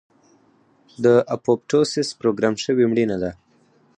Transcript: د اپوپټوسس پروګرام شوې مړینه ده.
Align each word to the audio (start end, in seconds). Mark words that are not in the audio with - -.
د 1.03 1.05
اپوپټوسس 1.35 2.07
پروګرام 2.19 2.55
شوې 2.63 2.85
مړینه 2.91 3.17
ده. 3.23 3.31